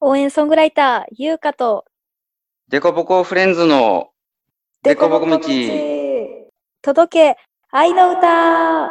[0.00, 1.86] 応援ソングライター、ゆうかと、
[2.68, 4.10] デコボコフレンズの
[4.82, 5.38] デコボコ道。
[6.82, 7.38] 届け、
[7.70, 8.90] 愛の歌。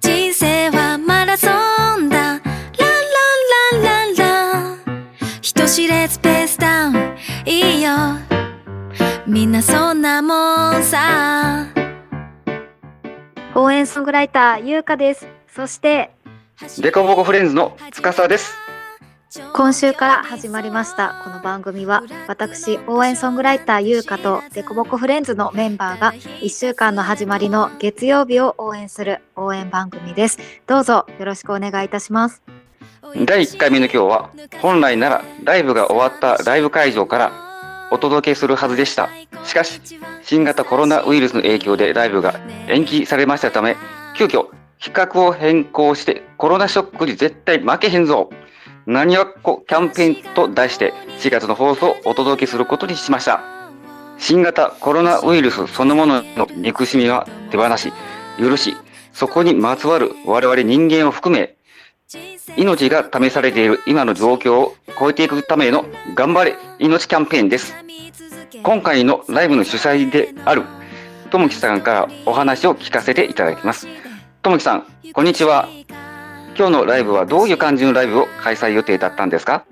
[0.00, 1.48] 人生はマラソ
[1.98, 2.16] ンだ。
[2.16, 2.42] ランラン
[3.74, 4.78] ランランラン。
[5.42, 7.16] 人知れずペースダウン。
[7.44, 7.90] いいよ。
[9.26, 11.27] みんなそんなもんさ
[13.78, 15.28] 応援ソングライター、ゆうかです。
[15.54, 16.10] そして、
[16.80, 18.56] デコボコフレンズの司です。
[19.52, 32.42] 今週から始まりましたこの番組は私応援ソングライターゆうかとデコボコフレンズのメンバーが1週間の始まりの月曜日を応援する応援番組ですどうぞよろしくお願いいたします
[33.26, 34.30] 第1回目の今日は、
[34.62, 37.47] 本来ならライブが終わったライブ会場から
[37.90, 39.08] お届けするはずでした。
[39.44, 39.80] しかし、
[40.22, 42.38] 新型コロナウイルスの影響でライブが
[42.68, 43.76] 延期されましたため、
[44.16, 44.46] 急遽
[44.82, 48.30] 企画を変更してコロナショックに絶対負けへんぞ
[48.86, 53.42] 何はこキャンペーンと題して4月の放送をお届けすることにしました。
[54.18, 57.92] 新型コロナウイルスそのものの憎しみは手放し、
[58.38, 58.74] 許し、
[59.12, 61.57] そこにまつわる我々人間を含め、
[62.56, 65.84] 命が試されている今の状況を超えていくための
[66.14, 67.74] 頑張れ命キャンペーンです。
[68.62, 70.62] 今回のライブの主催である
[71.30, 73.86] ともきさんからお話を聞かせていただきます。
[74.40, 75.68] ともきさん、こんにちは。
[76.56, 79.66] 今日のライブはどういう感じのライブを開催予定だったんですか？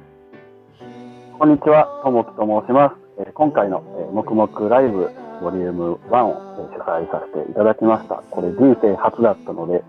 [1.39, 2.97] こんにちは、ともきと申します。
[3.27, 8.17] え今回の、え、黙々ライブボリューム1を、え主催させていただきました。
[8.31, 9.83] これ人生初だったので、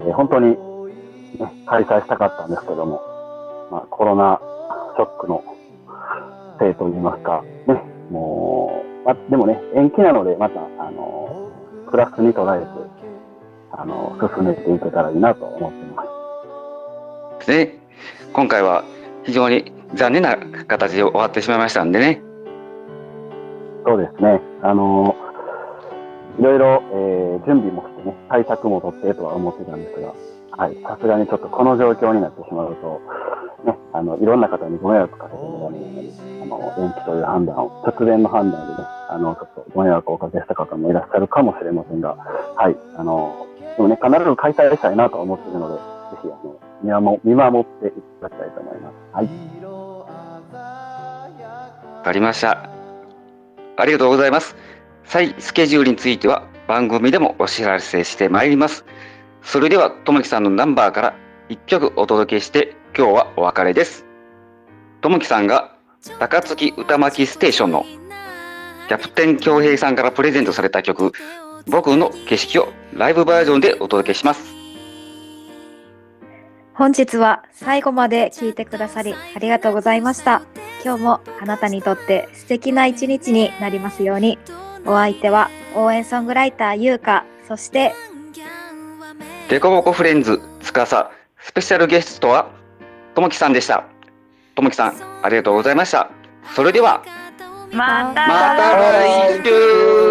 [0.00, 0.56] え本当に、
[1.38, 3.00] ね、開催したかったんですけども、
[3.70, 4.40] まあ、コロナ
[4.96, 5.42] ショックの
[6.58, 7.74] せいと言いますか、ね、
[8.10, 11.50] もう、ま、でもね、延期なので、また、あの、
[11.90, 12.66] プラスに捉えて、
[13.72, 16.04] あの、進めていけたらいいなと思っていま
[17.42, 17.50] す。
[17.50, 17.78] ね、
[18.32, 18.84] 今回は
[19.24, 22.20] 非常に残念な形で終わってしまいましたんでね。
[23.84, 24.40] そうですね。
[24.62, 25.14] あの
[26.40, 30.12] いろいろ、えー準備もしてね、対策も取ってとは思ってたんですが、
[30.56, 33.00] はい、さすがにちょっとこの状況になってしまうと、
[33.64, 36.10] ね、あの、いろんな方にご迷惑かけてもらえるので、
[36.42, 42.16] あの、延期という判断を、突然の判断でね、あの、ちょっとご迷惑をおかけした方もいらっしゃるかもしれませんが、
[42.56, 43.46] はい、あの、
[43.76, 45.80] でもね、必ず開催したいなと思っているので、ぜ
[46.22, 47.90] ひ、あの、見守見守ってい
[48.20, 48.94] ただきたいと思います。
[49.12, 49.26] はい。
[51.98, 52.70] わかりました。
[53.76, 54.56] ありがとうございます。
[55.04, 58.84] 再スケジュールについては番組でもお知らせしてまいります。
[59.42, 61.16] それでは、ともきさんのナンバーから
[61.48, 64.04] 1曲お届けして、今日はお別れです。
[65.00, 65.76] ともきさんが
[66.18, 67.84] 高槻歌巻ステーションの
[68.88, 71.12] キャプテン京平さんからプレゼントされた曲、
[71.66, 74.56] 僕の景色をライブバージョンでお届けします。
[76.76, 80.42] 本日は最後まで聞いてくださりありがとうございました
[80.84, 84.38] 今日もあなたにとって素敵な一日になりますように
[84.84, 87.94] お相手は応援ソングライターゆうかそして
[89.48, 91.08] デコボコフレンズ司
[91.38, 92.50] スペシャルゲストは
[93.14, 93.84] ともきさんでした。
[94.56, 96.10] ともきさん、ありがとうございました。
[96.56, 97.04] それでは、
[97.70, 100.05] またまた来週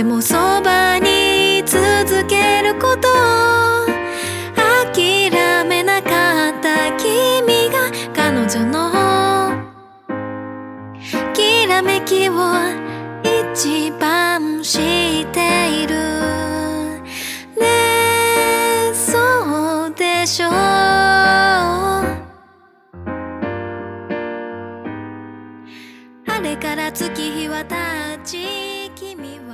[0.00, 3.06] でもそばに続けること。
[4.56, 5.30] 諦
[5.66, 8.90] めなかった君が彼女の。
[11.34, 12.32] きらめきを
[13.52, 14.80] 一番知っ
[15.34, 15.94] ている。
[17.60, 17.66] ね
[18.88, 20.50] えそうでしょう。
[20.50, 22.16] あ
[26.42, 27.76] れから月日は経
[28.24, 29.49] ち君は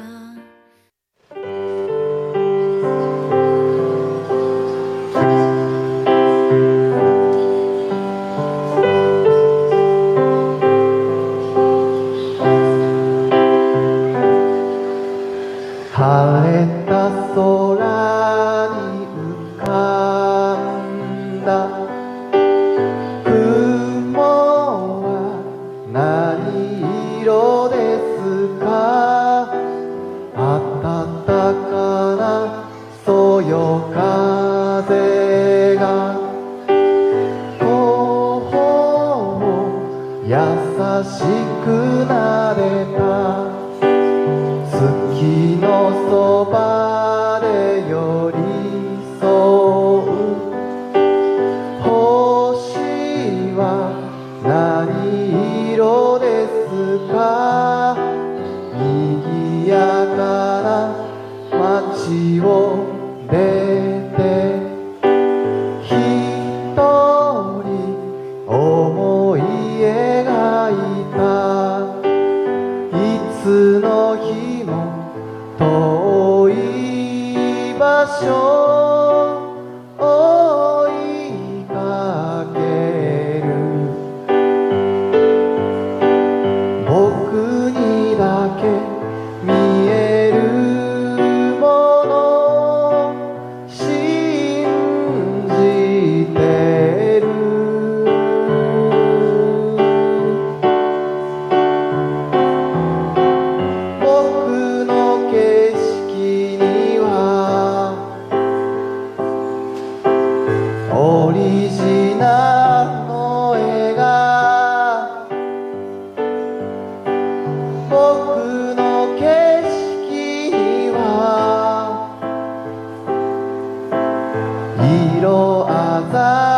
[126.17, 126.56] 色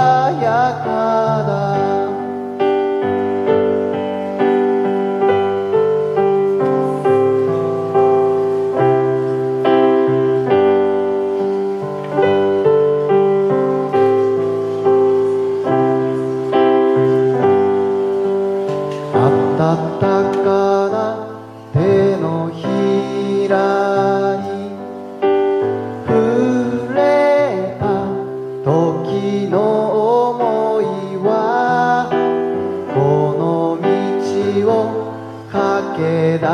[35.99, 36.47] け出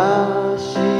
[0.59, 0.94] し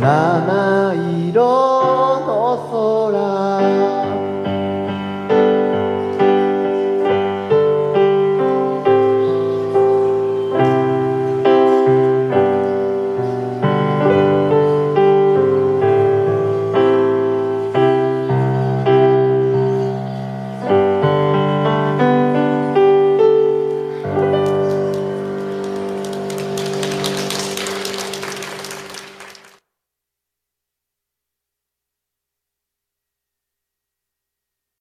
[0.00, 1.44] 七色
[2.24, 3.99] の空。